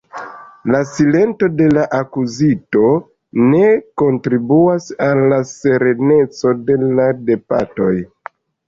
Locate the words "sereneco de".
5.55-6.85